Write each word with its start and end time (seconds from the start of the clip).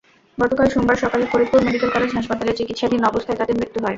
গতকাল 0.37 0.67
সোমবার 0.69 0.97
সকালে 1.03 1.23
ফরিদপুর 1.31 1.65
মেডিকেল 1.67 1.89
কলেজ 1.91 2.11
হাসপাতালে 2.17 2.57
চিকিৎসাধীন 2.59 3.01
অবস্থায় 3.05 3.39
তাদের 3.39 3.55
মৃত্যু 3.59 3.77
হয়। 3.77 3.89